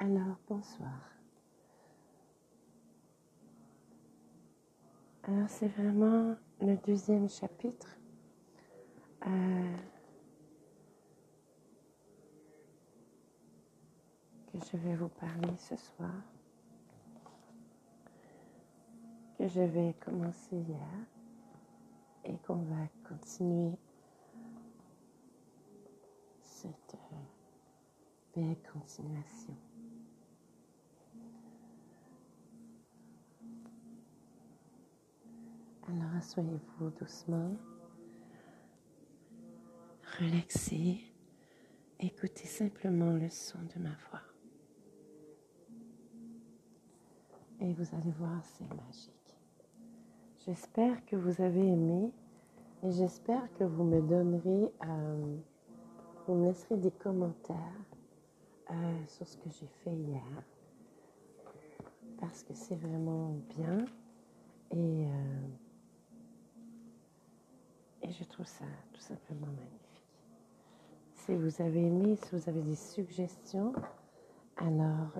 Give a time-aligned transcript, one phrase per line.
[0.00, 1.00] Alors, bonsoir.
[5.24, 7.98] Alors, c'est vraiment le deuxième chapitre
[9.26, 9.76] euh,
[14.52, 16.14] que je vais vous parler ce soir,
[19.36, 21.06] que je vais commencer hier
[22.24, 23.76] et qu'on va continuer
[26.40, 29.56] cette euh, belle continuation.
[35.90, 37.56] Alors asseyez-vous doucement,
[40.20, 41.00] relaxez,
[41.98, 44.20] écoutez simplement le son de ma voix.
[47.60, 49.34] Et vous allez voir, c'est magique.
[50.44, 52.12] J'espère que vous avez aimé
[52.82, 55.36] et j'espère que vous me donnerez, euh,
[56.26, 57.56] vous me laisserez des commentaires
[58.70, 60.44] euh, sur ce que j'ai fait hier.
[62.20, 63.86] Parce que c'est vraiment bien
[64.70, 65.48] et, euh,
[68.08, 70.02] et je trouve ça tout simplement magnifique.
[71.14, 73.72] Si vous avez aimé, si vous avez des suggestions,
[74.56, 75.12] alors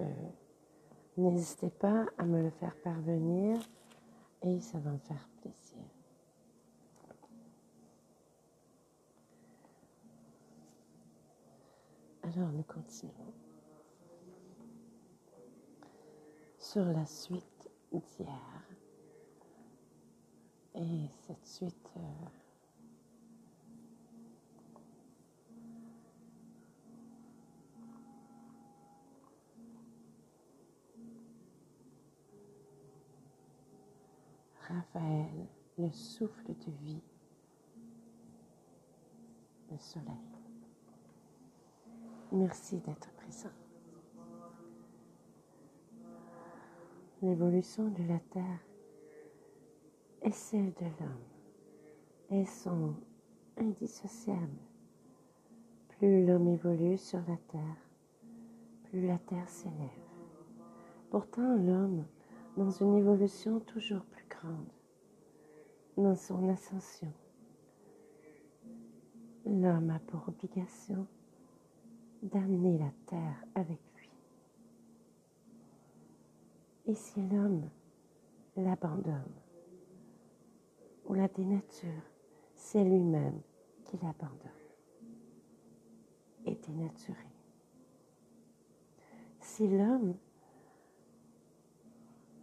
[1.17, 3.61] n'hésitez pas à me le faire parvenir
[4.43, 5.85] et ça va me faire plaisir.
[12.23, 13.13] Alors nous continuons
[16.59, 18.63] sur la suite d'hier.
[20.75, 22.01] Et cette suite euh,
[34.69, 35.47] Raphaël,
[35.79, 37.01] le souffle de vie,
[39.71, 40.15] le soleil.
[42.33, 43.49] Merci d'être présent.
[47.23, 48.61] L'évolution de la Terre
[50.23, 51.25] et celle de l'homme,
[52.31, 52.95] elles sont
[53.57, 54.61] indissociables.
[55.89, 57.77] Plus l'homme évolue sur la Terre,
[58.85, 60.05] plus la Terre s'élève.
[61.11, 62.05] Pourtant, l'homme,
[62.59, 64.67] dans une évolution toujours plus grande,
[65.97, 67.13] dans son ascension,
[69.47, 71.07] l'homme a pour obligation
[72.21, 74.11] d'amener la terre avec lui.
[76.87, 77.71] Et si l'homme
[78.57, 79.23] l'abandonne
[81.07, 82.03] ou la dénature,
[82.57, 83.41] c'est lui-même
[83.85, 84.51] qui l'abandonne
[86.45, 87.19] et dénaturé.
[89.39, 90.17] Si l'homme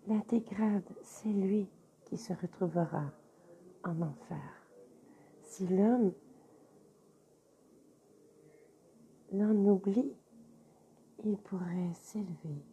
[0.07, 1.67] la dégrade, c'est lui
[2.05, 3.11] qui se retrouvera
[3.83, 4.67] en enfer.
[5.41, 6.13] Si l'homme
[9.31, 10.13] l'en oublie,
[11.23, 12.63] il pourrait s'élever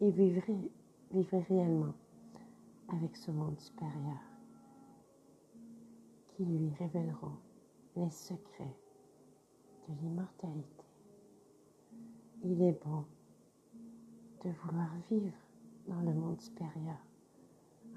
[0.00, 0.42] et vivre,
[1.48, 1.94] réellement
[2.88, 4.18] avec ce monde supérieur
[6.28, 7.36] qui lui révéleront
[7.96, 8.76] les secrets
[9.88, 10.84] de l'immortalité.
[12.42, 13.04] Il est bon
[14.44, 15.43] de vouloir vivre
[15.88, 16.98] dans le monde supérieur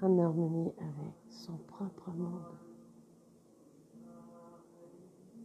[0.02, 2.56] en harmonie avec son propre monde.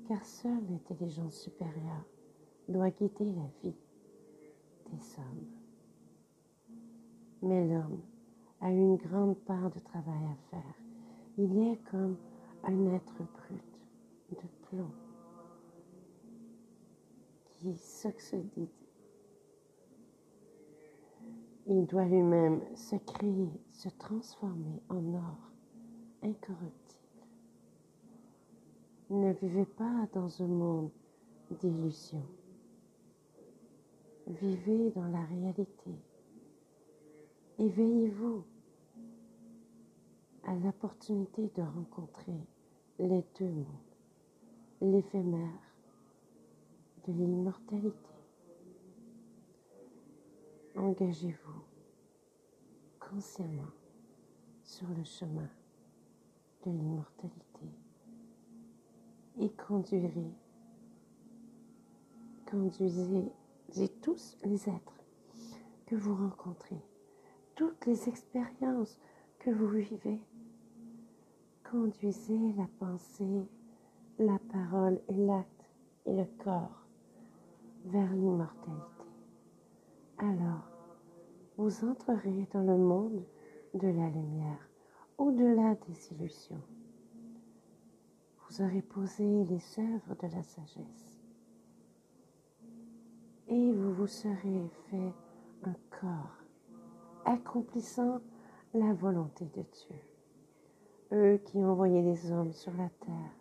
[0.07, 2.05] Car seule l'intelligence supérieure
[2.67, 3.75] doit guider la vie
[4.91, 5.47] des hommes.
[7.41, 8.01] Mais l'homme
[8.61, 10.75] a une grande part de travail à faire.
[11.37, 12.17] Il est comme
[12.63, 13.79] un être brut
[14.31, 14.91] de plomb
[17.45, 18.82] qui s'oxyde.
[21.65, 25.37] Il doit lui-même se créer, se transformer en or
[26.21, 26.73] incorruptible.
[29.09, 30.89] Ne vivez pas dans un monde
[31.61, 32.25] d'illusions.
[34.27, 35.91] Vivez dans la réalité.
[37.59, 38.43] Éveillez-vous
[40.45, 42.39] à l'opportunité de rencontrer
[42.99, 43.65] les deux mondes,
[44.81, 45.75] l'éphémère
[47.07, 48.12] de l'immortalité.
[50.75, 51.61] Engagez-vous
[52.99, 53.71] consciemment
[54.63, 55.49] sur le chemin
[56.65, 57.67] de l'immortalité
[59.39, 60.31] et conduirez,
[62.49, 63.31] conduisez
[64.01, 64.99] tous les êtres
[65.85, 66.81] que vous rencontrez,
[67.55, 68.99] toutes les expériences
[69.39, 70.19] que vous vivez.
[71.69, 73.47] Conduisez la pensée,
[74.19, 75.69] la parole et l'acte
[76.05, 76.85] et le corps
[77.85, 78.92] vers l'immortalité.
[80.17, 80.69] Alors,
[81.57, 83.23] vous entrerez dans le monde
[83.73, 84.69] de la lumière,
[85.17, 86.61] au-delà des illusions.
[88.37, 91.23] Vous aurez posé les œuvres de la sagesse
[93.47, 95.13] et vous vous serez fait
[95.63, 96.37] un corps
[97.25, 98.19] accomplissant
[98.73, 99.95] la volonté de Dieu.
[101.11, 103.35] Eux qui ont envoyé les hommes sur la terre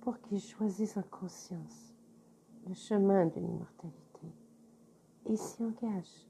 [0.00, 1.94] pour qu'ils choisissent en conscience
[2.66, 3.99] le chemin de l'immortalité
[5.30, 6.26] et s'y engagent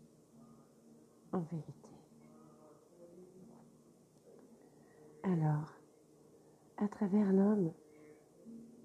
[1.33, 1.91] en vérité?
[5.23, 5.73] Alors,
[6.77, 7.73] à travers l'homme,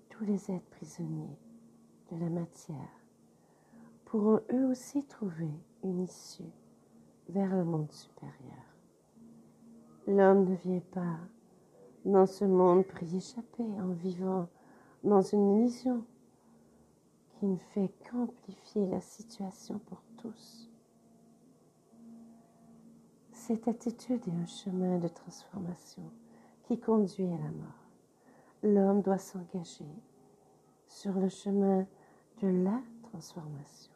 [0.10, 1.38] tous les êtres prisonniers
[2.12, 2.78] de la matière
[4.06, 5.52] pourront eux aussi trouver
[5.84, 6.44] une issue
[7.28, 8.64] vers le monde supérieur.
[10.08, 11.20] L'homme ne vient pas
[12.06, 14.48] dans ce monde pour y échapper en vivant
[15.04, 16.06] dans une illusion
[17.32, 20.05] qui ne fait qu'amplifier la situation pour
[23.32, 26.04] Cette attitude est un chemin de transformation
[26.64, 27.84] qui conduit à la mort.
[28.64, 29.86] L'homme doit s'engager
[30.88, 31.86] sur le chemin
[32.42, 33.94] de la transformation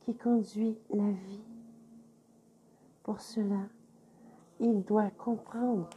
[0.00, 1.42] qui conduit la vie.
[3.02, 3.66] Pour cela,
[4.60, 5.90] il doit comprendre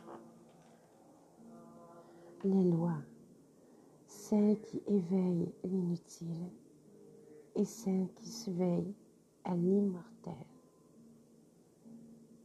[2.43, 3.01] les lois,
[4.07, 6.49] celles qui éveillent l'inutile
[7.55, 8.95] et celles qui s'éveillent
[9.49, 10.45] à l'immortel.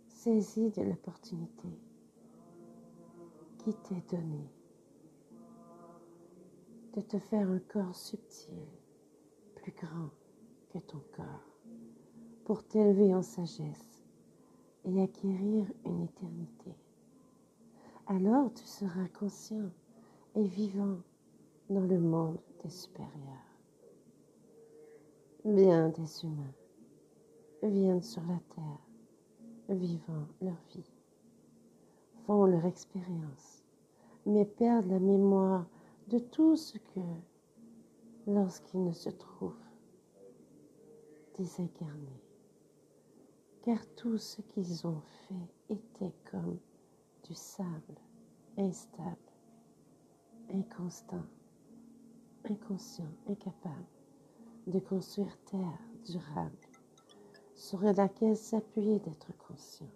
[0.08, 1.68] Saisis de l'opportunité
[3.58, 4.50] qui t'est donnée
[6.94, 8.54] de te faire un corps subtil,
[9.54, 10.08] plus grand
[10.70, 11.44] que ton corps,
[12.44, 14.02] pour t'élever en sagesse
[14.86, 16.74] et acquérir une éternité.
[18.06, 19.70] Alors tu seras conscient
[20.36, 20.96] et vivant
[21.68, 23.10] dans le monde des supérieurs.
[25.44, 26.54] Bien des humains
[27.68, 30.92] viennent sur la terre, vivant leur vie,
[32.26, 33.64] font leur expérience,
[34.26, 35.66] mais perdent la mémoire
[36.08, 37.00] de tout ce que,
[38.26, 39.54] lorsqu'ils ne se trouvent
[41.38, 42.22] désincarnés,
[43.62, 46.58] car tout ce qu'ils ont fait était comme
[47.24, 47.98] du sable
[48.56, 49.16] instable,
[50.52, 51.24] inconstant,
[52.48, 53.86] inconscient, incapable
[54.66, 56.63] de construire terre durable
[57.54, 59.88] sur laquelle s'appuyer d'être conscient.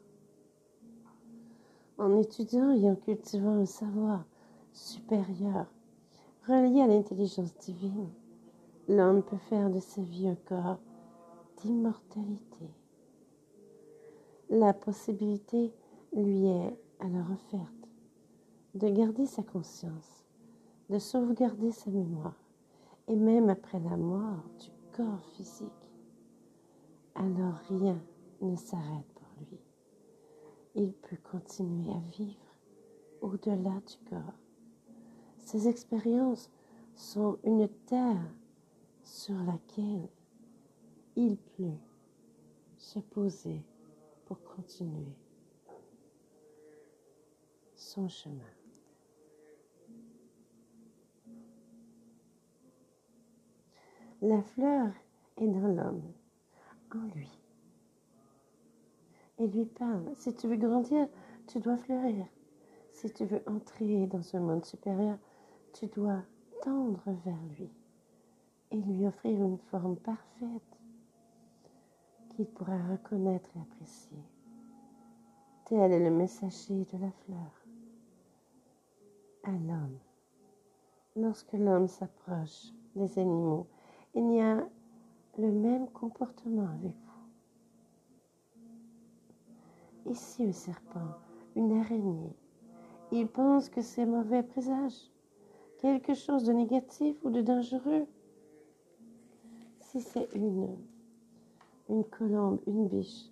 [1.98, 4.24] En étudiant et en cultivant un savoir
[4.72, 5.66] supérieur
[6.46, 8.08] relié à l'intelligence divine,
[8.88, 10.78] l'homme peut faire de sa vie un corps
[11.58, 12.70] d'immortalité.
[14.50, 15.72] La possibilité
[16.14, 17.72] lui est alors offerte
[18.74, 20.24] de garder sa conscience,
[20.88, 22.36] de sauvegarder sa mémoire,
[23.08, 25.77] et même après la mort du corps physique.
[27.20, 28.00] Alors rien
[28.40, 29.58] ne s'arrête pour lui.
[30.76, 32.54] Il peut continuer à vivre
[33.20, 34.38] au-delà du corps.
[35.38, 36.48] Ces expériences
[36.94, 38.22] sont une terre
[39.02, 40.08] sur laquelle
[41.16, 41.78] il peut
[42.76, 43.64] se poser
[44.24, 45.16] pour continuer
[47.74, 48.44] son chemin.
[54.22, 54.92] La fleur
[55.36, 56.12] est dans l'homme,
[56.94, 57.30] en lui.
[59.38, 61.06] Et lui parle, si tu veux grandir,
[61.46, 62.26] tu dois fleurir.
[62.92, 65.18] Si tu veux entrer dans un monde supérieur,
[65.72, 66.22] tu dois
[66.62, 67.70] tendre vers lui
[68.70, 70.78] et lui offrir une forme parfaite
[72.30, 74.18] qu'il pourra reconnaître et apprécier.
[75.66, 77.64] Tel est le messager de la fleur
[79.44, 79.98] à l'homme.
[81.16, 83.66] Lorsque l'homme s'approche des animaux,
[84.14, 84.66] il y a
[85.38, 86.92] le même comportement avec
[90.04, 90.10] vous.
[90.10, 91.14] Ici, un serpent,
[91.54, 92.34] une araignée.
[93.12, 95.10] Il pense que c'est mauvais présage,
[95.78, 98.06] quelque chose de négatif ou de dangereux.
[99.80, 100.76] Si c'est une,
[102.10, 103.30] colombe, une biche,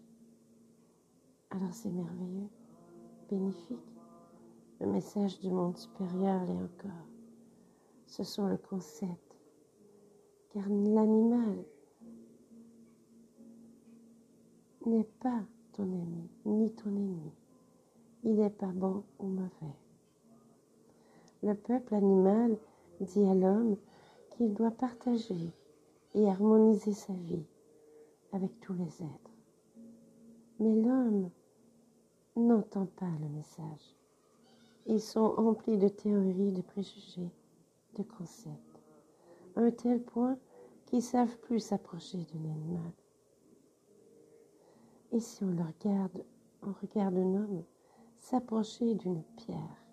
[1.50, 2.48] alors c'est merveilleux,
[3.28, 3.78] bénéfique.
[4.80, 7.06] Le message du monde supérieur l'est encore.
[8.06, 9.26] Ce sont le concept
[10.52, 11.64] car l'animal
[14.86, 17.32] n'est pas ton ami, ni ton ennemi.
[18.24, 19.76] Il n'est pas bon ou mauvais.
[21.42, 22.56] Le peuple animal
[23.00, 23.76] dit à l'homme
[24.30, 25.52] qu'il doit partager
[26.14, 27.44] et harmoniser sa vie
[28.32, 29.30] avec tous les êtres.
[30.58, 31.30] Mais l'homme
[32.36, 33.96] n'entend pas le message.
[34.86, 37.30] Ils sont emplis de théories, de préjugés,
[37.98, 38.80] de concepts.
[39.56, 40.38] À un tel point
[40.86, 42.92] qui savent plus s'approcher d'un animal.
[45.12, 46.24] Et si on le regarde,
[46.62, 47.62] on regarde un homme
[48.18, 49.84] s'approcher d'une pierre,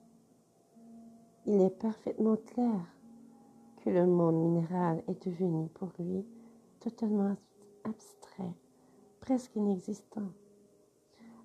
[1.46, 2.79] il est parfaitement clair
[3.84, 6.25] que le monde minéral est devenu pour lui
[6.79, 7.36] totalement
[7.84, 8.55] abstrait,
[9.20, 10.29] presque inexistant.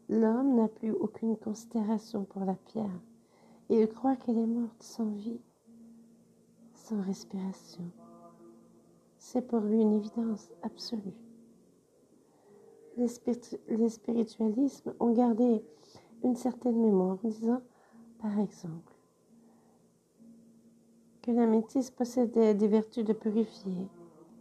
[0.09, 3.01] L'homme n'a plus aucune considération pour la pierre
[3.71, 5.41] il croit qu'elle est morte sans vie,
[6.73, 7.85] sans respiration.
[9.19, 11.27] C'est pour lui une évidence absolue.
[12.99, 15.62] Les, spiritualismes ont gardé
[16.25, 17.62] une certaine mémoire en disant,
[18.19, 18.93] par exemple,
[21.23, 23.87] que la métisse possédait des vertus de purifier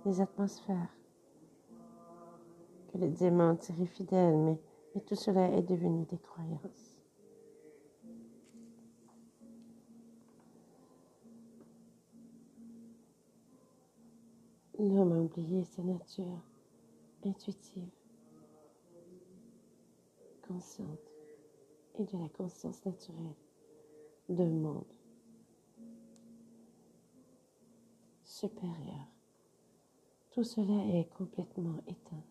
[0.08, 0.90] les atmosphères,
[2.92, 4.58] que les diamants étaient fidèles, mais,
[4.96, 6.98] mais tout cela est devenu des croyances.
[14.80, 16.42] L'homme a oublié sa nature
[17.24, 17.97] intuitive,
[20.48, 21.12] consciente
[22.00, 23.36] et de la conscience naturelle
[24.30, 24.94] de monde
[28.24, 29.08] supérieur.
[30.32, 32.24] Tout cela est complètement éteint.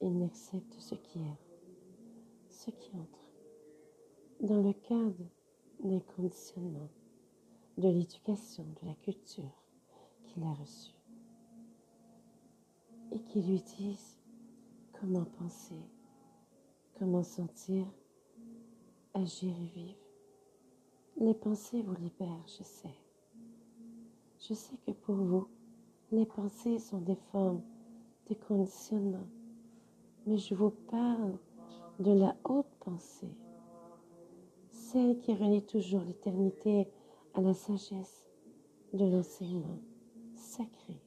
[0.00, 1.38] Il n'accepte ce qui est,
[2.48, 3.30] ce qui entre,
[4.40, 5.26] dans le cadre
[5.80, 6.88] des conditionnements,
[7.76, 9.62] de l'éducation, de la culture
[10.24, 10.94] qu'il a reçue,
[13.12, 14.18] et qui lui disent
[14.98, 15.78] comment penser,
[16.98, 17.86] comment sentir,
[19.14, 19.98] agir et vivre.
[21.18, 22.94] Les pensées vous libèrent, je sais.
[24.38, 25.48] Je sais que pour vous,
[26.12, 27.62] les pensées sont des formes
[28.28, 29.26] de conditionnement,
[30.26, 31.38] mais je vous parle
[31.98, 33.34] de la haute pensée,
[34.70, 36.88] celle qui relie toujours l'éternité
[37.34, 38.26] à la sagesse
[38.92, 39.80] de l'enseignement
[40.34, 41.00] sacré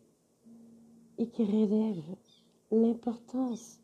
[1.18, 2.04] et qui relève
[2.72, 3.82] l'importance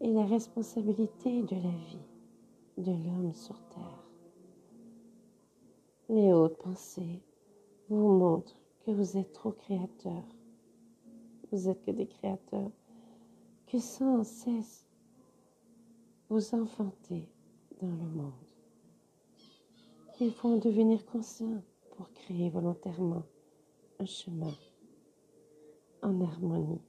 [0.00, 2.06] et la responsabilité de la vie
[2.78, 4.04] de l'homme sur terre.
[6.08, 7.22] Les hautes pensées
[7.88, 10.24] vous montrent que vous êtes trop créateur.
[11.52, 12.70] Vous êtes que des créateurs
[13.66, 14.86] que sans cesse
[16.28, 17.28] vous enfantez
[17.80, 18.32] dans le monde.
[20.20, 21.62] Il faut en devenir conscient
[21.96, 23.22] pour créer volontairement
[23.98, 24.54] un chemin
[26.02, 26.80] en harmonie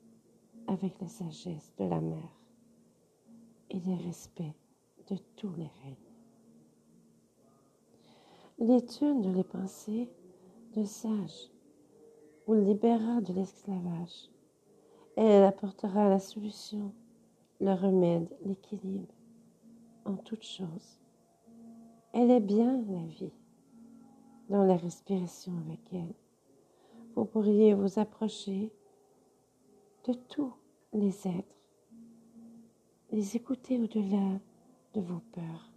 [0.68, 2.40] avec la sagesse de la mère
[3.72, 4.54] et le respect
[5.10, 5.96] de tous les règnes.
[8.60, 10.08] L'étude de les pensées
[10.75, 11.50] de sage
[12.46, 14.30] vous libérera de l'esclavage.
[15.16, 16.92] Elle apportera la solution,
[17.60, 19.13] le remède, l'équilibre
[20.06, 21.00] en toutes choses.
[22.13, 23.34] Elle est bien la vie,
[24.50, 26.13] dans la respiration avec elle.
[27.16, 28.72] Vous pourriez vous approcher
[30.06, 30.54] de tous
[30.94, 31.61] les êtres,
[33.12, 34.39] les écouter au-delà
[34.94, 35.70] de vos peurs,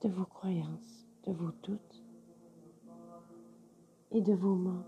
[0.00, 2.02] de vos croyances, de vos doutes
[4.10, 4.86] et de vos manques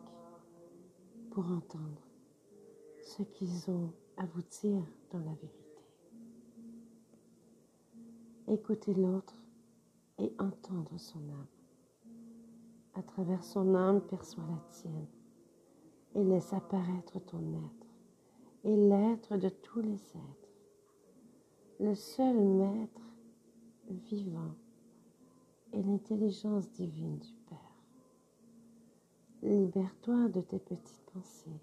[1.30, 2.00] pour entendre
[3.02, 5.84] ce qu'ils ont à vous dire dans la vérité.
[8.48, 9.34] Écoutez l'autre
[10.18, 11.46] et entendre son âme.
[12.94, 15.06] À travers son âme, perçoit la tienne
[16.14, 17.86] et laisse apparaître ton être
[18.64, 20.45] et l'être de tous les êtres.
[21.78, 23.02] Le seul maître
[23.90, 24.54] vivant
[25.74, 27.76] est l'intelligence divine du Père.
[29.42, 31.60] Libère-toi de tes petites pensées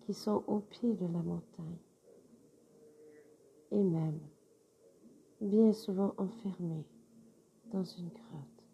[0.00, 1.76] qui sont au pied de la montagne
[3.72, 4.20] et même
[5.42, 6.86] bien souvent enfermées
[7.70, 8.64] dans une grotte.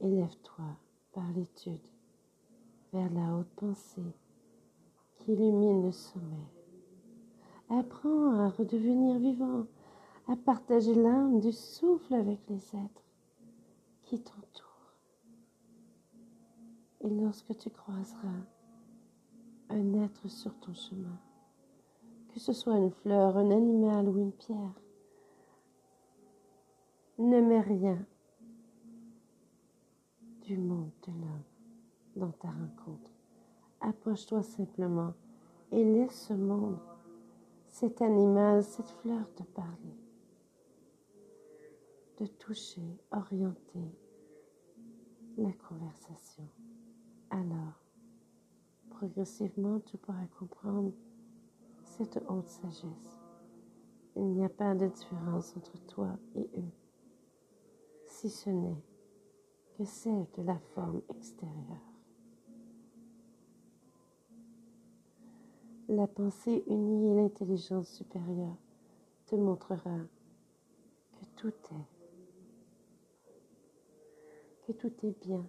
[0.00, 0.76] Élève-toi
[1.12, 1.86] par l'étude
[2.92, 4.02] vers la haute pensée
[5.14, 6.57] qui illumine le sommet.
[7.70, 9.66] Apprends à redevenir vivant,
[10.26, 13.04] à partager l'âme du souffle avec les êtres
[14.02, 14.94] qui t'entourent.
[17.02, 18.40] Et lorsque tu croiseras
[19.68, 21.18] un être sur ton chemin,
[22.28, 24.80] que ce soit une fleur, un animal ou une pierre,
[27.18, 27.98] ne mets rien
[30.42, 31.42] du monde de l'homme
[32.16, 33.10] dans ta rencontre.
[33.80, 35.12] Approche-toi simplement
[35.70, 36.78] et laisse ce monde,
[37.80, 39.96] cet animal, cette fleur te parler,
[42.18, 43.94] de toucher, orienter
[45.36, 46.42] la conversation
[47.30, 47.84] alors,
[48.90, 50.92] progressivement, tu pourras comprendre
[51.84, 53.20] cette haute sagesse.
[54.16, 56.72] Il n'y a pas de différence entre toi et eux,
[58.06, 58.82] si ce n'est
[59.76, 61.97] que celle de la forme extérieure.
[65.90, 68.58] La pensée unie et l'intelligence supérieure
[69.24, 69.96] te montrera
[71.14, 71.86] que tout est,
[74.66, 75.48] que tout est bien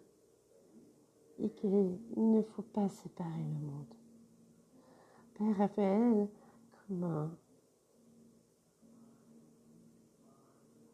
[1.39, 3.93] et qu'il ne faut pas séparer le monde.
[5.33, 6.29] Père Raphaël,
[6.87, 7.31] comment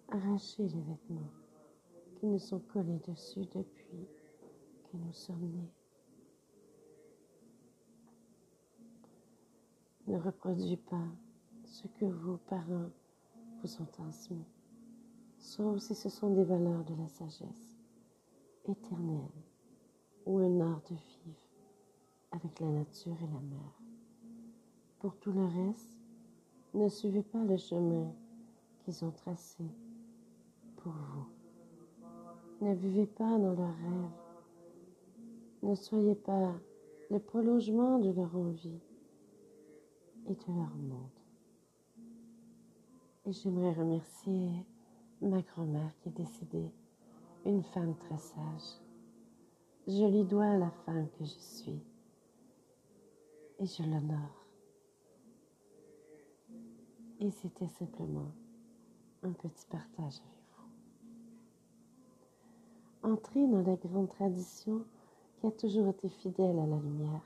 [0.10, 1.32] arracher les vêtements
[2.16, 4.08] qui nous sont collés dessus depuis
[4.92, 5.85] que nous sommes nés?
[10.08, 11.08] Ne reproduis pas
[11.64, 12.92] ce que vos parents
[13.62, 14.46] vous ont transmis,
[15.40, 17.76] sauf si ce sont des valeurs de la sagesse
[18.68, 19.42] éternelle
[20.28, 21.48] ou un art de vivre
[22.32, 23.82] avec la nature et la mer.
[25.00, 25.98] Pour tout le reste,
[26.76, 28.14] ne suivez pas le chemin
[28.84, 29.64] qu'ils ont tracé
[30.78, 31.26] pour vous.
[32.62, 34.12] Ne vivez pas dans leurs rêves.
[35.64, 36.54] Ne soyez pas
[37.10, 38.80] le prolongement de leur envie
[40.28, 41.10] et de leur monde.
[43.26, 44.66] Et j'aimerais remercier
[45.22, 46.72] ma grand-mère qui est décédée,
[47.46, 48.82] une femme très sage.
[49.88, 51.80] Je lui dois la femme que je suis
[53.60, 54.46] et je l'honore.
[57.20, 58.32] Et c'était simplement
[59.24, 60.44] un petit partage avec
[63.04, 63.10] vous.
[63.12, 64.84] Entrez dans la grande tradition
[65.40, 67.22] qui a toujours été fidèle à la lumière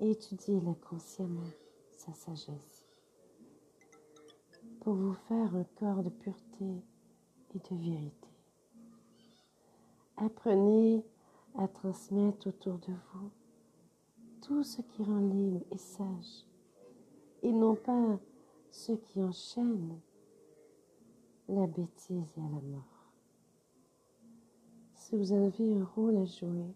[0.00, 1.50] et étudiez-la consciemment,
[2.02, 2.84] sa sagesse,
[4.80, 6.82] pour vous faire un corps de pureté
[7.54, 8.28] et de vérité.
[10.16, 11.04] Apprenez
[11.56, 13.30] à transmettre autour de vous
[14.40, 16.44] tout ce qui rend libre et sage,
[17.44, 18.18] et non pas
[18.72, 20.00] ce qui enchaîne
[21.48, 23.12] la bêtise et la mort.
[24.94, 26.74] Si vous avez un rôle à jouer,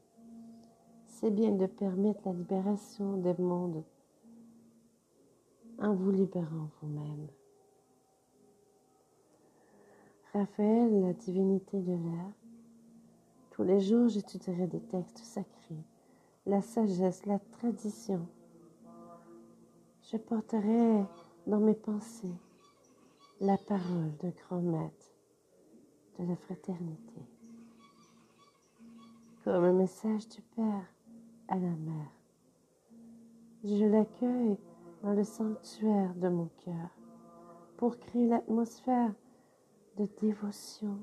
[1.08, 3.82] c'est bien de permettre la libération des mondes
[5.78, 7.28] en vous libérant vous-même.
[10.32, 12.32] Raphaël, la divinité de l'air,
[13.50, 15.84] tous les jours j'étudierai des textes sacrés,
[16.44, 18.26] la sagesse, la tradition.
[20.10, 21.04] Je porterai
[21.46, 22.34] dans mes pensées
[23.40, 25.12] la parole de grand maître
[26.18, 27.20] de la fraternité,
[29.44, 30.86] comme un message du Père
[31.48, 32.12] à la mère.
[33.64, 34.56] Je l'accueille
[35.02, 36.90] dans le sanctuaire de mon cœur
[37.76, 39.12] pour créer l'atmosphère
[39.96, 40.98] de dévotion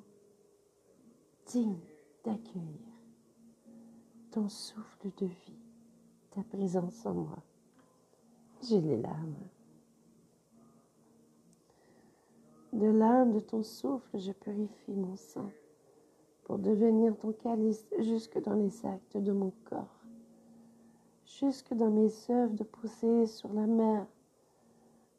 [1.45, 1.79] digne
[2.23, 2.93] d'accueillir
[4.32, 5.60] ton souffle de vie,
[6.32, 7.38] ta présence en moi.
[8.63, 9.36] J'ai les larmes.
[12.71, 15.51] De l'âme de ton souffle, je purifie mon sang
[16.45, 20.02] pour devenir ton calice jusque dans les actes de mon corps,
[21.25, 24.05] jusque dans mes œuvres de pousser sur la mer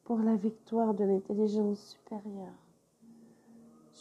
[0.03, 2.53] pour la victoire de l'intelligence supérieure.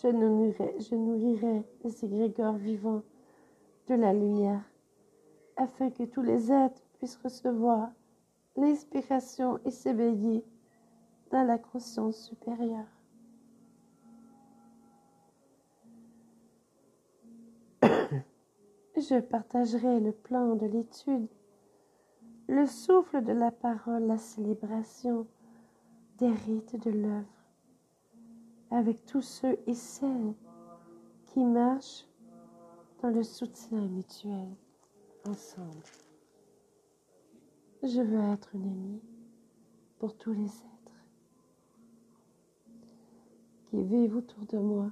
[0.02, 3.02] Je nourrirai, je nourrirai les égrégores vivants
[3.88, 4.62] de la lumière
[5.56, 7.90] afin que tous les êtres puissent recevoir
[8.56, 10.44] l'inspiration et s'éveiller
[11.30, 12.86] dans la conscience supérieure.
[18.96, 21.26] Je partagerai le plan de l'étude,
[22.48, 25.26] le souffle de la parole, la célébration
[26.18, 27.26] des rites de l'œuvre
[28.70, 30.34] avec tous ceux et celles
[31.26, 32.06] qui marchent
[33.02, 34.48] dans le soutien mutuel
[35.28, 35.82] ensemble.
[37.82, 39.02] Je veux être une amie
[39.98, 41.04] pour tous les êtres
[43.66, 44.90] qui vivent autour de moi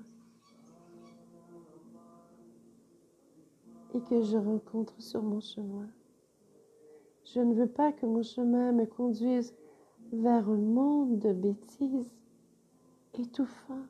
[3.94, 5.88] et que je rencontre sur mon chemin.
[7.34, 9.54] Je ne veux pas que mon chemin me conduise
[10.12, 12.12] vers un monde de bêtises
[13.14, 13.86] étouffant,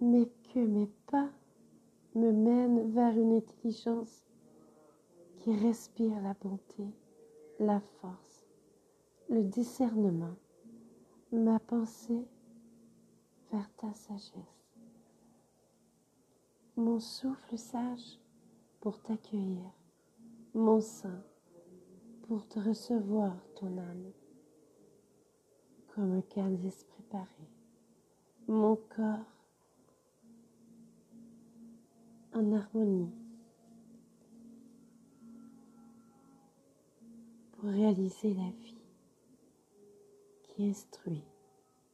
[0.00, 1.28] mais que mes pas
[2.14, 4.26] me mènent vers une intelligence
[5.40, 6.86] qui respire la bonté,
[7.58, 8.46] la force,
[9.28, 10.36] le discernement,
[11.30, 12.26] ma pensée
[13.52, 14.64] vers ta sagesse.
[16.76, 18.18] Mon souffle sage
[18.80, 19.70] pour t'accueillir,
[20.54, 21.22] mon sein
[22.30, 24.12] pour te recevoir ton âme,
[25.88, 27.50] comme un calice préparé,
[28.46, 29.26] mon corps
[32.32, 33.10] en harmonie
[37.50, 38.78] pour réaliser la vie
[40.44, 41.24] qui instruit,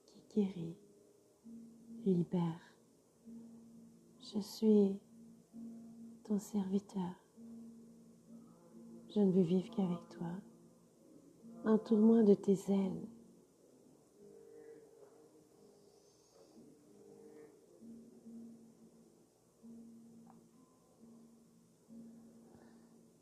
[0.04, 0.76] qui guérit,
[2.04, 2.74] libère.
[4.20, 5.00] Je suis
[6.24, 7.25] ton serviteur.
[9.16, 10.26] Je ne veux vivre qu'avec toi.
[11.64, 13.08] Entoure-moi de tes ailes.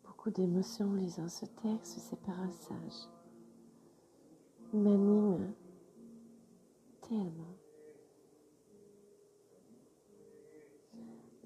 [0.05, 3.09] Beaucoup d'émotions lisant ce texte, c'est par un sage.
[4.73, 5.55] m'anime
[7.03, 7.55] tellement.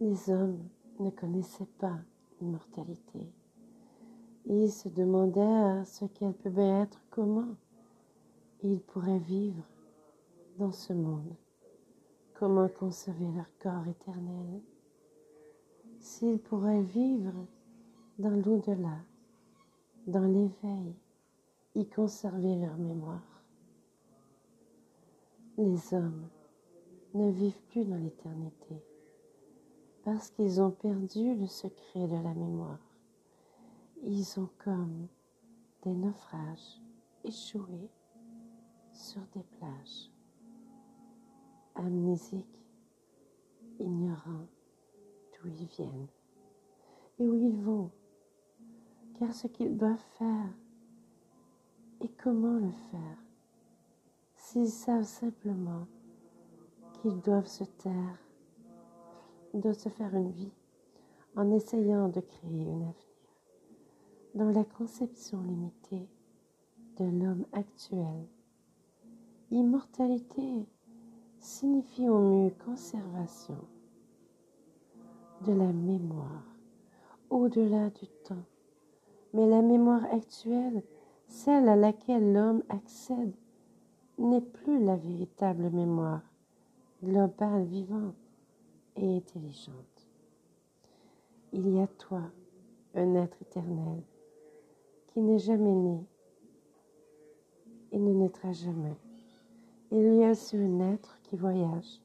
[0.00, 0.66] Les hommes
[1.00, 1.98] ne connaissaient pas
[2.40, 3.30] l'immortalité.
[4.50, 7.54] Ils se demandaient ce qu'elle pouvait être, comment
[8.62, 9.62] ils pourraient vivre
[10.58, 11.34] dans ce monde,
[12.32, 14.62] comment conserver leur corps éternel,
[16.00, 17.34] s'ils pourraient vivre
[18.18, 18.98] dans l'au-delà,
[20.06, 20.94] dans l'éveil,
[21.74, 23.42] y conserver leur mémoire.
[25.58, 26.26] Les hommes
[27.12, 28.82] ne vivent plus dans l'éternité
[30.04, 32.78] parce qu'ils ont perdu le secret de la mémoire.
[34.02, 35.08] Ils ont comme
[35.82, 36.80] des naufrages
[37.24, 37.90] échoués
[38.92, 40.10] sur des plages,
[41.74, 42.64] amnésiques,
[43.80, 44.46] ignorants
[45.32, 46.08] d'où ils viennent
[47.18, 47.90] et où ils vont,
[49.18, 50.54] car ce qu'ils doivent faire
[52.00, 53.18] et comment le faire,
[54.36, 55.86] s'ils savent simplement
[56.94, 58.18] qu'ils doivent se taire,
[59.54, 60.52] doivent se faire une vie
[61.36, 63.07] en essayant de créer un avenir
[64.34, 66.08] dans la conception limitée
[66.98, 68.26] de l'homme actuel
[69.50, 70.66] Immortalité
[71.38, 73.56] signifie au mieux conservation
[75.46, 76.44] de la mémoire
[77.30, 78.44] au-delà du temps.
[79.32, 80.82] Mais la mémoire actuelle,
[81.28, 83.34] celle à laquelle l'homme accède,
[84.18, 86.22] n'est plus la véritable mémoire
[87.02, 88.16] globale, vivante
[88.96, 90.08] et intelligente.
[91.54, 92.22] Il y a toi,
[92.94, 94.02] un être éternel,
[95.18, 96.06] qui n'est jamais né
[97.90, 98.96] et ne naîtra jamais.
[99.90, 102.00] Il y a aussi un être qui voyage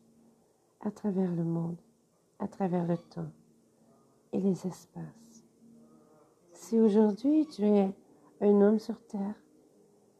[0.79, 1.77] à travers le monde,
[2.39, 3.29] à travers le temps
[4.31, 5.45] et les espaces.
[6.53, 7.93] Si aujourd'hui tu es
[8.41, 9.35] un homme sur terre,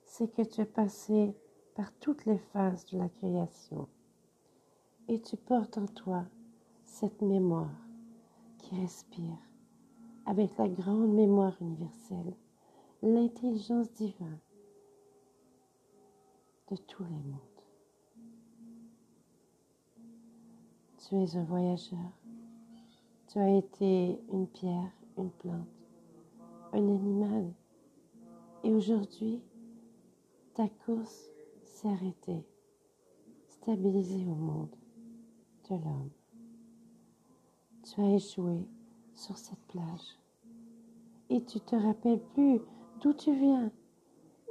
[0.06, 1.34] c'est que tu es passé
[1.74, 3.88] par toutes les phases de la création
[5.08, 6.26] et tu portes en toi
[6.84, 7.74] cette mémoire
[8.60, 9.40] qui respire
[10.28, 12.36] avec la grande mémoire universelle,
[13.04, 14.40] l'intelligence divine
[16.72, 17.40] de tous les mondes.
[20.98, 22.00] Tu es un voyageur.
[23.28, 25.68] Tu as été une pierre, une plante,
[26.72, 27.52] un animal.
[28.64, 29.42] Et aujourd'hui,
[30.54, 31.30] ta course
[31.66, 32.46] s'est arrêtée,
[33.50, 34.74] stabilisée au monde
[35.70, 36.10] de l'homme.
[37.84, 38.66] Tu as échoué
[39.14, 40.18] sur cette plage
[41.30, 42.62] et tu te rappelles plus
[43.04, 43.70] d'où tu viens,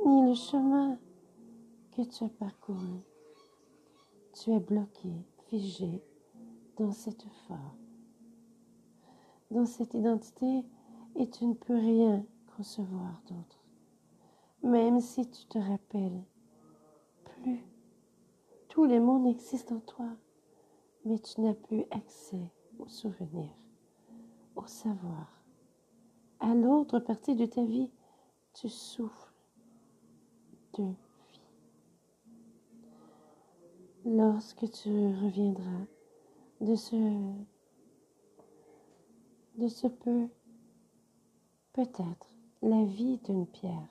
[0.05, 0.99] ni le chemin
[1.93, 3.01] que tu as parcouru.
[4.35, 5.11] Tu es bloqué,
[5.47, 6.03] figé
[6.77, 7.79] dans cette forme,
[9.51, 10.67] dans cette identité,
[11.17, 13.65] et tu ne peux rien concevoir d'autre.
[14.63, 16.23] Même si tu te rappelles
[17.25, 17.65] plus,
[18.69, 20.09] tous les mondes existent en toi,
[21.07, 23.49] mais tu n'as plus accès au souvenir,
[24.57, 25.43] au savoir.
[26.39, 27.91] À l'autre partie de ta vie,
[28.55, 29.33] tu souffles
[30.75, 31.41] de vie.
[34.05, 35.87] Lorsque tu reviendras
[36.61, 36.97] de ce,
[39.57, 40.29] de ce peu,
[41.73, 42.31] peut-être
[42.63, 43.89] la vie d'une pierre,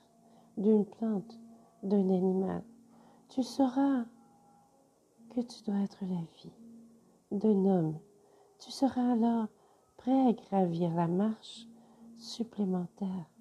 [0.56, 1.38] d'une plante,
[1.82, 2.62] d'un animal.
[3.28, 4.04] Tu sauras
[5.30, 6.52] que tu dois être la vie
[7.30, 7.98] d'un homme.
[8.58, 9.48] Tu seras alors
[9.96, 11.66] prêt à gravir la marche
[12.18, 13.31] supplémentaire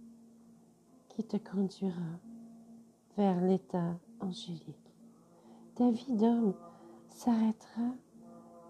[1.23, 2.19] te conduira
[3.17, 4.93] vers l'état angélique.
[5.75, 6.53] Ta vie d'homme
[7.09, 7.95] s'arrêtera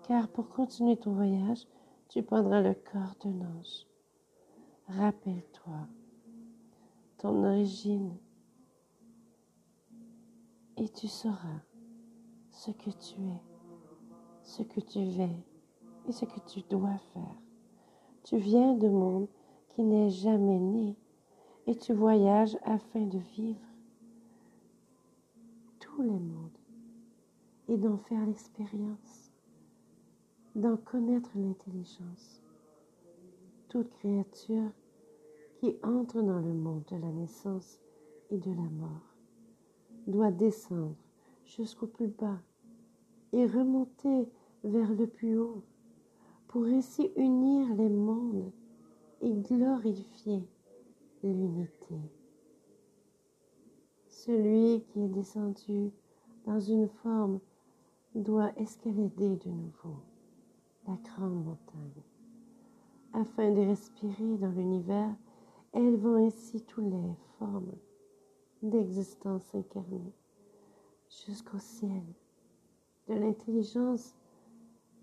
[0.07, 1.65] car pour continuer ton voyage,
[2.09, 3.87] tu prendras le corps d'un ange.
[4.87, 5.87] Rappelle-toi
[7.17, 8.17] ton origine
[10.77, 11.61] et tu sauras
[12.49, 13.41] ce que tu es,
[14.43, 15.29] ce que tu veux
[16.07, 17.37] et ce que tu dois faire.
[18.23, 19.27] Tu viens de monde
[19.69, 20.95] qui n'est jamais né
[21.67, 23.59] et tu voyages afin de vivre
[25.79, 26.57] tous les mondes
[27.67, 29.31] et d'en faire l'expérience
[30.55, 32.43] d'en connaître l'intelligence.
[33.69, 34.71] Toute créature
[35.59, 37.79] qui entre dans le monde de la naissance
[38.29, 39.15] et de la mort
[40.07, 40.95] doit descendre
[41.45, 42.39] jusqu'au plus bas
[43.31, 44.27] et remonter
[44.63, 45.63] vers le plus haut
[46.47, 48.51] pour ainsi unir les mondes
[49.21, 50.43] et glorifier
[51.27, 51.95] l'unité.
[54.07, 55.91] Celui qui est descendu
[56.45, 57.39] dans une forme
[58.15, 59.97] doit escalader de nouveau
[60.87, 62.03] la grande montagne.
[63.13, 65.15] Afin de respirer dans l'univers,
[65.73, 67.73] elles vont ainsi toutes les formes
[68.61, 70.13] d'existence incarnée
[71.25, 72.03] jusqu'au ciel,
[73.07, 74.15] de l'intelligence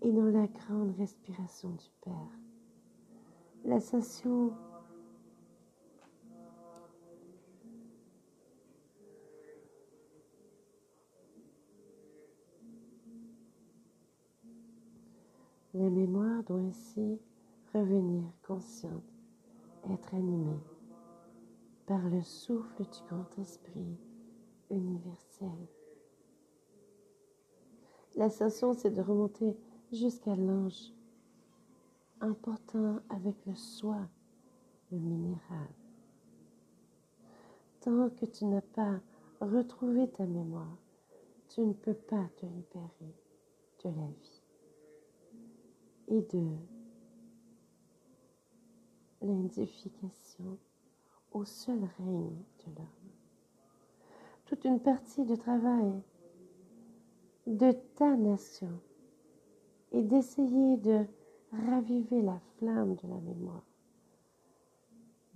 [0.01, 2.39] et dans la grande respiration du Père.
[3.65, 4.53] L'ascension
[15.79, 17.21] La mémoire doit ainsi
[17.73, 19.13] revenir consciente,
[19.89, 20.59] être animée
[21.85, 23.97] par le souffle du grand esprit
[24.69, 25.69] universel.
[28.17, 29.55] L'ascension, c'est de remonter
[29.93, 30.91] jusqu'à l'ange,
[32.19, 34.01] important avec le soi,
[34.91, 35.69] le minéral.
[37.79, 38.99] Tant que tu n'as pas
[39.39, 40.77] retrouvé ta mémoire,
[41.47, 43.15] tu ne peux pas te libérer
[43.85, 44.38] de la vie
[46.09, 46.47] et de
[49.21, 50.57] l'identification
[51.31, 52.85] au seul règne de l'homme.
[54.45, 56.01] Toute une partie du travail
[57.45, 58.79] de ta nation
[59.91, 61.05] est d'essayer de
[61.51, 63.65] raviver la flamme de la mémoire,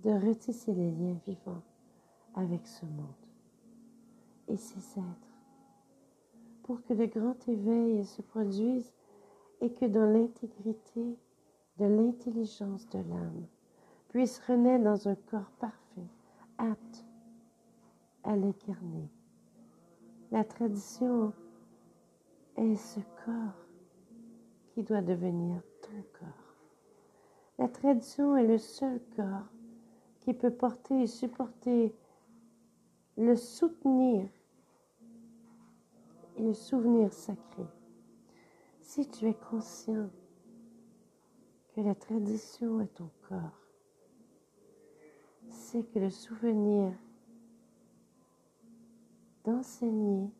[0.02, 1.62] de retisser les liens vivants
[2.34, 3.04] avec ce monde
[4.48, 5.40] et ses êtres,
[6.64, 8.92] pour que le grand éveil se produise
[9.64, 11.16] et que dans l'intégrité
[11.78, 13.46] de l'intelligence de l'âme
[14.10, 16.06] puisse renaître dans un corps parfait,
[16.58, 17.06] apte
[18.24, 19.08] à l'incarner.
[20.30, 21.32] La tradition
[22.58, 23.66] est ce corps
[24.74, 26.54] qui doit devenir ton corps.
[27.58, 29.48] La tradition est le seul corps
[30.20, 31.94] qui peut porter et supporter
[33.16, 34.28] le soutenir
[36.36, 37.64] et le souvenir sacré
[38.94, 40.08] si tu es conscient
[41.74, 43.60] que la tradition est ton corps,
[45.48, 46.92] c'est que le souvenir
[49.42, 50.30] d'enseigner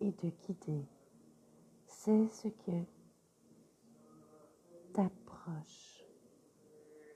[0.00, 0.86] et de guider,
[1.88, 2.84] c'est ce que
[4.92, 6.04] t'approche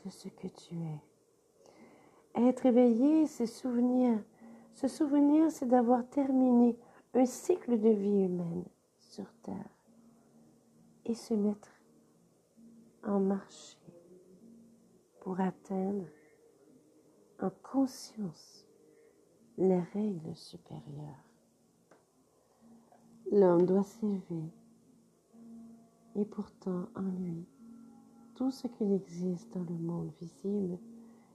[0.05, 2.43] de ce que tu es.
[2.49, 4.19] Être éveillé, c'est souvenir.
[4.75, 6.77] Ce souvenir, c'est d'avoir terminé
[7.15, 8.65] un cycle de vie humaine
[8.99, 9.78] sur Terre
[11.09, 11.73] et se mettre
[13.03, 13.79] en marché
[15.21, 16.05] pour atteindre
[17.41, 18.67] en conscience
[19.57, 21.25] les règles supérieures.
[23.33, 24.53] L'homme doit s'élever
[26.17, 27.47] et pourtant en lui
[28.35, 30.79] tout ce qu'il existe dans le monde visible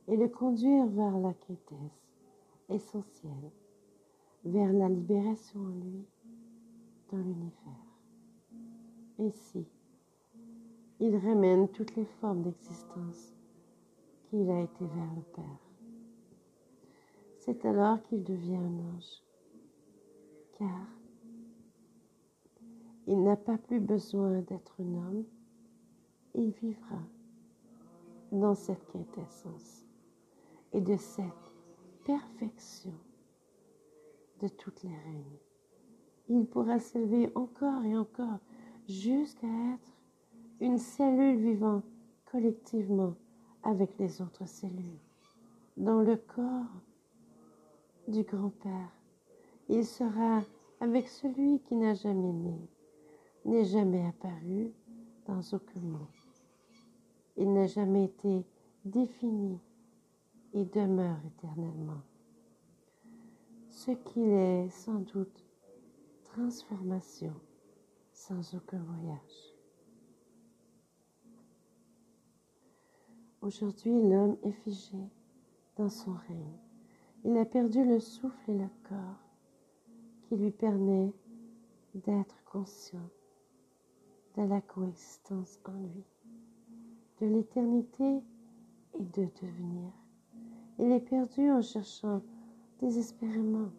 [0.07, 2.11] et le conduire vers la quêtesse
[2.69, 3.51] essentielle,
[4.45, 6.05] vers la libération en lui
[7.11, 7.82] dans l'univers.
[9.19, 9.65] Ainsi,
[10.99, 13.33] il ramène toutes les formes d'existence
[14.25, 15.59] qu'il a été vers le Père.
[17.37, 19.21] C'est alors qu'il devient un ange,
[20.57, 20.87] car
[23.05, 25.25] il n'a pas plus besoin d'être un homme,
[26.33, 26.99] il vivra
[28.31, 29.85] dans cette quintessence
[30.71, 31.27] et de cette
[32.03, 32.93] perfection
[34.41, 35.39] de toutes les règnes.
[36.29, 38.39] Il pourra s'élever encore et encore
[38.87, 39.91] jusqu'à être
[40.59, 41.81] une cellule vivant
[42.25, 43.15] collectivement
[43.63, 44.99] avec les autres cellules.
[45.77, 46.81] Dans le corps
[48.07, 48.91] du grand-père,
[49.69, 50.41] il sera
[50.79, 52.59] avec celui qui n'a jamais né,
[53.45, 54.71] n'est jamais apparu
[55.25, 56.07] dans aucun monde.
[57.37, 58.45] Il n'a jamais été
[58.85, 59.59] défini
[60.53, 62.01] et demeure éternellement.
[63.69, 65.43] Ce qu'il est sans doute
[66.25, 67.33] transformation
[68.27, 69.53] sans aucun voyage.
[73.41, 74.97] Aujourd'hui, l'homme est figé
[75.75, 76.57] dans son règne.
[77.25, 79.19] Il a perdu le souffle et le corps
[80.21, 81.11] qui lui permet
[81.95, 83.09] d'être conscient
[84.37, 86.05] de la coexistence en lui,
[87.19, 88.21] de l'éternité
[88.99, 89.91] et de devenir.
[90.79, 92.21] Il est perdu en cherchant
[92.79, 93.69] désespérément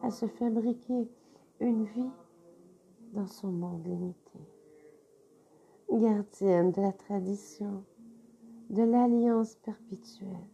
[0.00, 1.10] à se fabriquer
[1.60, 2.10] une vie
[3.12, 4.38] dans son monde limité.
[5.90, 7.84] Gardienne de la tradition,
[8.70, 10.48] de l'alliance perpétuelle.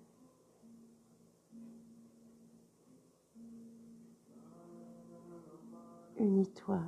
[6.19, 6.81] Unis-toi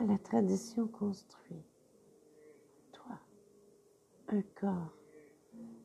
[0.00, 1.66] à la tradition construite.
[2.92, 3.18] Toi,
[4.28, 4.94] un corps,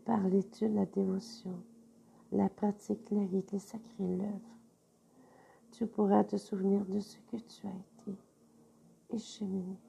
[0.06, 1.62] par l'étude, la dévotion,
[2.32, 4.58] la pratique, les rites, les sacrés, l'œuvre.
[5.72, 7.97] Tu pourras te souvenir de ce que tu as été
[9.10, 9.80] et cheminer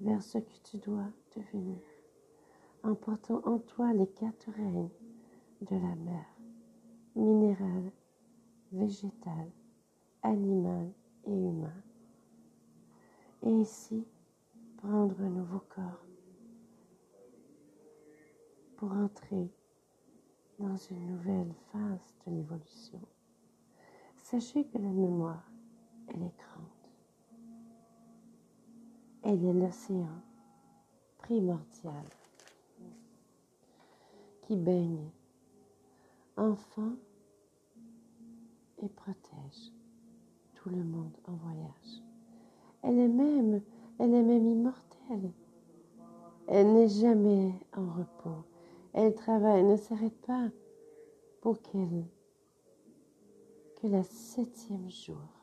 [0.00, 1.80] vers ce que tu dois devenir,
[2.82, 4.90] en portant en toi les quatre règnes
[5.62, 6.26] de la mer,
[7.14, 7.92] minérale,
[8.72, 9.50] végétale
[10.22, 10.92] animal
[11.26, 11.82] et humain.
[13.42, 14.04] Et ici,
[14.76, 16.04] prendre un nouveau corps
[18.76, 19.50] pour entrer
[20.58, 23.00] dans une nouvelle phase de l'évolution.
[24.16, 25.50] Sachez que la mémoire,
[26.08, 26.71] elle est grande.
[29.24, 30.20] Elle est l'océan
[31.18, 32.04] primordial
[34.42, 35.08] qui baigne
[36.36, 36.92] enfant
[38.82, 39.72] et protège
[40.54, 42.02] tout le monde en voyage.
[42.82, 43.62] Elle est même,
[43.98, 45.30] elle est même immortelle.
[46.48, 48.44] Elle n'est jamais en repos.
[48.92, 50.48] Elle travaille, ne s'arrête pas
[51.40, 52.04] pour qu'elle,
[53.80, 55.41] que le septième jour,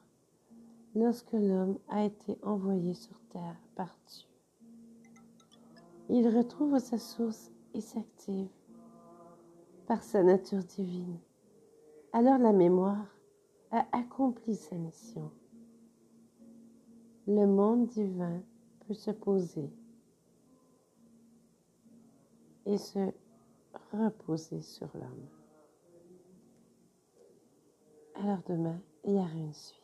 [0.96, 4.28] lorsque l'homme a été envoyé sur terre par Dieu,
[6.10, 8.50] il retrouve sa source et s'active
[9.86, 11.20] par sa nature divine.
[12.14, 13.06] Alors la mémoire
[13.72, 15.32] a accompli sa mission.
[17.28, 18.42] Le monde divin
[18.88, 19.70] peut se poser
[22.66, 23.12] et se
[23.92, 25.28] reposer sur l'homme.
[28.16, 29.79] Alors demain, il y aura une suite.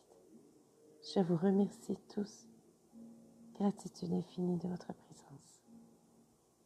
[1.14, 2.48] Je vous remercie tous.
[3.54, 5.25] Gratitude infinie de votre présence.